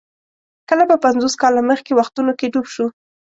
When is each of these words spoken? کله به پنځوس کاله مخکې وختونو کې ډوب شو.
کله 0.69 0.83
به 0.89 0.95
پنځوس 1.05 1.33
کاله 1.41 1.61
مخکې 1.71 1.91
وختونو 1.95 2.31
کې 2.39 2.51
ډوب 2.53 2.65
شو. 2.73 2.85